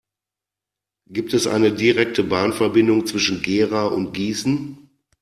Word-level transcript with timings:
Gibt 1.11 1.31
es 1.35 1.45
eine 1.45 1.71
direkte 1.75 2.23
Bahnverbindung 2.23 3.05
zwischen 3.05 3.43
Gera 3.43 3.85
und 3.85 4.13
Gießen? 4.13 4.89